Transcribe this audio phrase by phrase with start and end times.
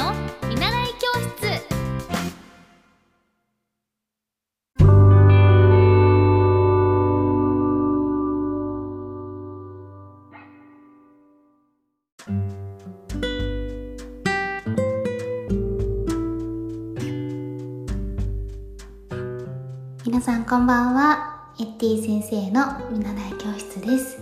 [0.00, 0.14] の
[0.48, 1.60] 見習い教室。
[20.06, 21.52] 皆さんこんばんは。
[21.58, 24.18] エッティ先生の見習い教室です。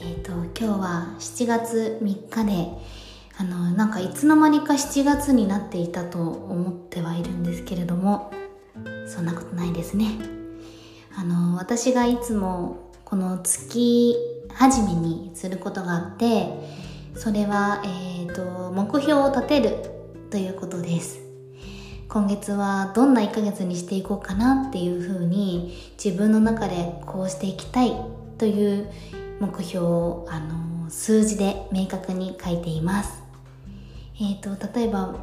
[0.00, 3.03] えっ、ー、と今日は7月3日で
[3.36, 8.32] あのなんかいつの間にか7月になっていたと思ってはいるんですけれども
[9.06, 10.06] そんなことないですね。
[11.16, 14.16] あの私がいつもこの月
[14.52, 16.48] 初めにすることがあって
[17.16, 19.76] それは、えーと、目標を立てる
[20.30, 21.20] ということです。
[22.08, 27.92] 今月はどんな1ヶ月にしていこうかなっていうふうに自分の中でこうしていきたい
[28.38, 28.88] という
[29.40, 33.23] 目標をあの数字で明確に書いています。
[34.16, 35.16] えーと、例えば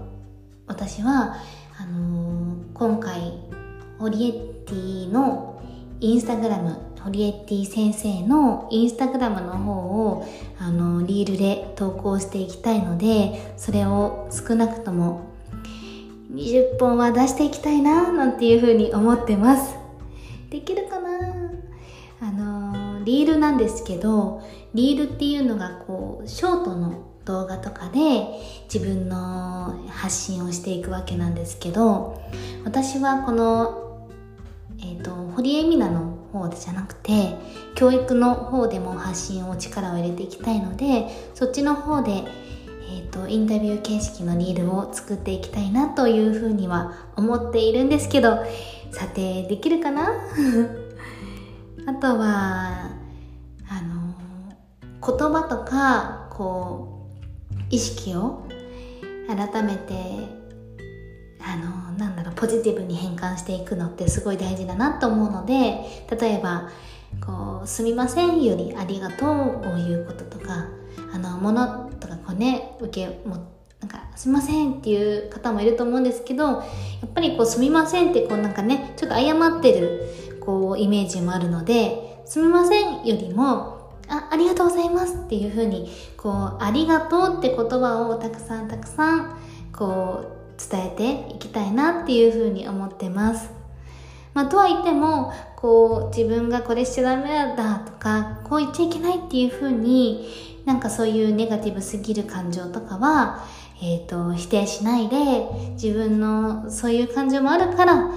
[0.68, 1.38] 私は
[1.80, 3.34] あのー、今回
[3.98, 5.62] ホリエッティの
[6.02, 10.28] インスタグラムホリエッティ先生のインスタグラムの方を
[10.60, 15.32] あのリールで投稿していきたいのでそれを少なくとも
[16.34, 19.76] 20本は出していきたいななんていうふうに思ってます。
[20.50, 21.10] できるかな
[22.20, 24.42] あのリールなんですけど
[24.74, 28.26] リールっていうのがこうショートの動画とかで
[28.74, 32.22] 自分の発信をしていくわけなんですけど
[32.64, 34.10] 私はこの、
[34.80, 37.36] えーと、堀江美奈の方じゃなくて
[37.76, 48.40] 教育の方でも発信を力を入れていきたいのでそっちの方で、えーと、インタビュー形式のリールを作っていきたいなというふうには思っているんですけど
[48.92, 50.12] さてできるかな？
[51.88, 52.92] あとは
[53.70, 54.14] あの
[55.02, 57.01] 言葉とかこう
[57.70, 58.46] 意識を
[59.28, 60.42] 改めて
[61.44, 66.70] あのなんだろうポジティブに変換していくのってすごい大事だなと思うので例えば
[67.26, 69.30] こう「すみません」より「ありがとう」
[69.68, 70.66] を言うこととか
[71.14, 73.38] あの物とかこうね受けも
[73.80, 76.62] なんか「すみません」っていう方もいると思うんですけどや
[77.06, 80.04] っぱりこう「すみません」ってこうなんかねちょっと謝ってる
[80.40, 83.81] こうイメージもあるので「すみません」よりも
[84.12, 89.38] あありがとうございますっていう風にこうありがとうって言葉をたくさんたくさん
[89.72, 90.26] こ
[90.58, 93.50] う伝えていきたいなっていう風に思ってます。
[94.34, 100.28] まあ、とは言ってもこう自分がこれしちゃダメだとかこう言っちゃいけないっていう風に
[100.66, 103.46] なんかそういうネガティブすぎる感情とかは、
[103.82, 105.18] えーと、否定しないで
[105.74, 108.12] 自分のそういう感情もあるから、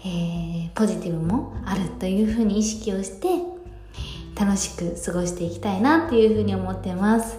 [0.00, 3.28] えー、ポジティブもあるという風に意識をして
[4.38, 7.38] 楽しく過ごしていきたいなっていうふうに思ってます。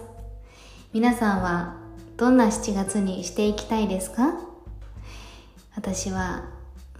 [0.94, 1.76] 皆さんは
[2.18, 4.34] どんな7月にしていきたいですか？
[5.76, 6.46] 私は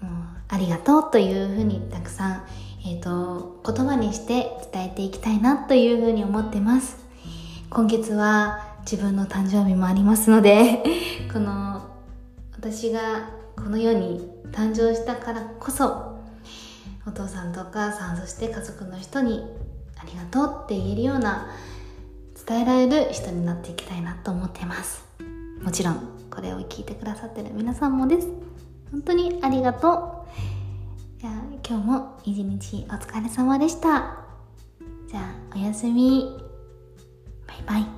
[0.02, 0.12] もう
[0.50, 2.44] ありがとうというふうにたくさん、
[2.86, 6.98] えーと、言葉にして伝えていきたいなというふうに思ってます。
[7.70, 10.84] 今月は自分の誕生日もありますので
[11.34, 11.82] この
[12.54, 16.18] 私がこの世に誕生したからこそ
[17.06, 19.44] お父さんとお母さんそして家族の人に
[20.08, 21.48] りがとうって言えるような
[22.48, 25.06] 伝えられる人になっていきたいなと思ってます。
[25.62, 28.28] もちろんこれを聞いてくださってる皆さんもです。
[28.92, 31.20] 本当にありがとう。
[31.20, 31.34] じゃあ
[31.68, 34.18] 今日も一日お疲れ様でした。
[35.08, 36.38] じゃあおやすみ。
[37.48, 37.97] バイバイ。